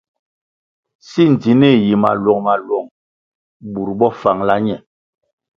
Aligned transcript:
Si 1.07 1.21
ndzinih 1.33 1.79
yi 1.87 1.95
maluong-maluong 2.03 2.87
bur 3.71 3.89
bo 3.99 4.07
fangala 4.21 4.55
ñe. 4.65 4.75